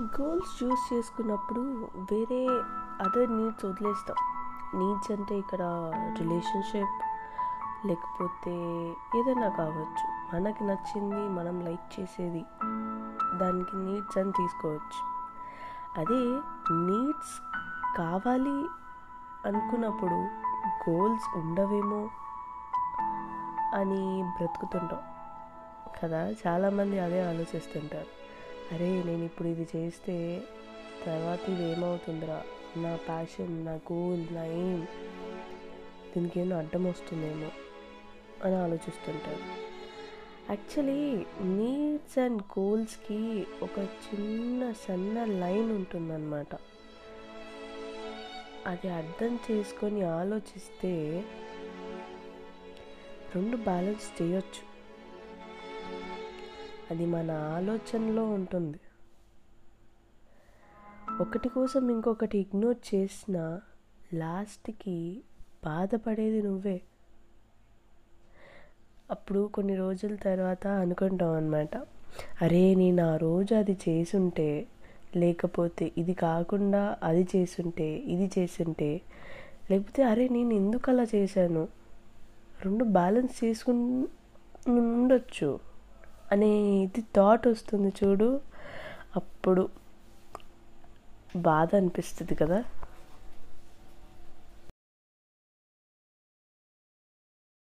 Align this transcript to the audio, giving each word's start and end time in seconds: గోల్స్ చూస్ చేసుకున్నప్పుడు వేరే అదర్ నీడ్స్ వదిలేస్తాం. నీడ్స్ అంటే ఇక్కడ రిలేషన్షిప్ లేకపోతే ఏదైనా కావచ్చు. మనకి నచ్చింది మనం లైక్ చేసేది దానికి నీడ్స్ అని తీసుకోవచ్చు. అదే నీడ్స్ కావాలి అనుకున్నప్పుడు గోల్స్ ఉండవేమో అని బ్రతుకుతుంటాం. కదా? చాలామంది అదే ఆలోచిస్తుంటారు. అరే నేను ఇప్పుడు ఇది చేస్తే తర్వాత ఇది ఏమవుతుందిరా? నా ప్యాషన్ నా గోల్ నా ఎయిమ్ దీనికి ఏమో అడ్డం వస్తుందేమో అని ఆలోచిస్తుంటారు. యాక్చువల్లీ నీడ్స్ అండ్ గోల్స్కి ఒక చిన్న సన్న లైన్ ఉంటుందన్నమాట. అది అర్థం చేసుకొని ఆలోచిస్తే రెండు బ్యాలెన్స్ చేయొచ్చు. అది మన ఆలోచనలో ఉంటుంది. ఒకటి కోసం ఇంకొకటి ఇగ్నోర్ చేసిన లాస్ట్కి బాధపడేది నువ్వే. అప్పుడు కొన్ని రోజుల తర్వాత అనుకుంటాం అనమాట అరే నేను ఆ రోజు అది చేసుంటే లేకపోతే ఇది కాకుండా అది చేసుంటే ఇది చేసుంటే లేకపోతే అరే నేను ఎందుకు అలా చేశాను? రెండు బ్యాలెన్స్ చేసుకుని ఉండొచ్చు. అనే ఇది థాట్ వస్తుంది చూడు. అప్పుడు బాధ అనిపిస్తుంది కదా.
గోల్స్ 0.00 0.64
చూస్ 0.64 0.94
చేసుకున్నప్పుడు 0.94 1.60
వేరే 1.96 2.46
అదర్ 3.00 3.36
నీడ్స్ 3.36 3.64
వదిలేస్తాం. 3.64 4.16
నీడ్స్ 4.74 5.10
అంటే 5.10 5.38
ఇక్కడ 5.38 5.58
రిలేషన్షిప్ 6.18 7.02
లేకపోతే 7.86 8.50
ఏదైనా 9.18 9.48
కావచ్చు. 9.48 10.34
మనకి 10.34 10.64
నచ్చింది 10.64 11.28
మనం 11.28 11.60
లైక్ 11.60 12.00
చేసేది 12.00 12.44
దానికి 13.38 13.76
నీడ్స్ 13.76 14.18
అని 14.18 14.32
తీసుకోవచ్చు. 14.32 15.12
అదే 16.00 16.40
నీడ్స్ 16.74 17.42
కావాలి 17.98 18.66
అనుకున్నప్పుడు 19.48 20.14
గోల్స్ 20.90 21.38
ఉండవేమో 21.38 22.10
అని 23.74 24.22
బ్రతుకుతుంటాం. 24.22 25.00
కదా? 26.02 26.30
చాలామంది 26.46 26.98
అదే 27.00 27.28
ఆలోచిస్తుంటారు. 27.28 28.21
అరే 28.72 29.02
నేను 29.02 29.24
ఇప్పుడు 29.24 29.48
ఇది 29.48 29.66
చేస్తే 29.76 30.42
తర్వాత 31.06 31.50
ఇది 31.50 31.64
ఏమవుతుందిరా? 31.64 32.42
నా 32.76 32.96
ప్యాషన్ 32.96 33.64
నా 33.64 33.72
గోల్ 33.72 34.34
నా 34.34 34.44
ఎయిమ్ 34.44 34.86
దీనికి 36.14 36.40
ఏమో 36.40 36.56
అడ్డం 36.56 36.84
వస్తుందేమో 36.84 37.50
అని 38.44 38.54
ఆలోచిస్తుంటారు. 38.54 39.72
యాక్చువల్లీ 40.50 41.26
నీడ్స్ 41.42 42.18
అండ్ 42.18 42.42
గోల్స్కి 42.42 43.46
ఒక 43.62 43.78
చిన్న 43.78 44.72
సన్న 44.72 45.24
లైన్ 45.24 45.70
ఉంటుందన్నమాట. 45.72 46.54
అది 48.66 48.88
అర్థం 48.88 49.38
చేసుకొని 49.50 50.02
ఆలోచిస్తే 50.02 51.24
రెండు 53.34 53.56
బ్యాలెన్స్ 53.56 54.22
చేయొచ్చు. 54.22 54.71
అది 56.92 57.06
మన 57.06 57.30
ఆలోచనలో 57.30 58.24
ఉంటుంది. 58.30 58.80
ఒకటి 61.20 61.48
కోసం 61.48 61.90
ఇంకొకటి 61.90 62.38
ఇగ్నోర్ 62.38 62.94
చేసిన 62.94 63.36
లాస్ట్కి 64.14 65.22
బాధపడేది 65.64 66.42
నువ్వే. 66.42 66.82
అప్పుడు 69.10 69.50
కొన్ని 69.54 69.74
రోజుల 69.76 70.14
తర్వాత 70.14 70.66
అనుకుంటాం 70.66 71.32
అనమాట 71.32 71.76
అరే 72.42 72.74
నేను 72.74 73.02
ఆ 73.02 73.16
రోజు 73.16 73.54
అది 73.54 73.78
చేసుంటే 73.88 74.66
లేకపోతే 75.16 75.92
ఇది 75.98 76.14
కాకుండా 76.14 76.98
అది 77.02 77.28
చేసుంటే 77.36 77.88
ఇది 78.14 78.40
చేసుంటే 78.40 79.00
లేకపోతే 79.70 80.02
అరే 80.02 80.28
నేను 80.28 80.54
ఎందుకు 80.54 80.90
అలా 80.90 81.06
చేశాను? 81.14 81.68
రెండు 82.62 82.84
బ్యాలెన్స్ 82.84 83.44
చేసుకుని 83.44 83.84
ఉండొచ్చు. 84.70 85.71
అనే 86.32 86.50
ఇది 86.84 87.02
థాట్ 87.16 87.46
వస్తుంది 87.48 87.90
చూడు. 88.00 88.28
అప్పుడు 89.16 89.62
బాధ 91.36 91.70
అనిపిస్తుంది 91.74 92.34
కదా. 92.34 92.58